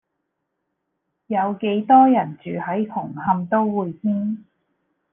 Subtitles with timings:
[1.27, 4.37] 有幾多人住喺紅磡都會軒